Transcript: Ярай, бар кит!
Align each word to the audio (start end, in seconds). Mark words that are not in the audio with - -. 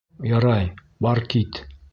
Ярай, 0.29 0.65
бар 1.07 1.23
кит! 1.35 1.65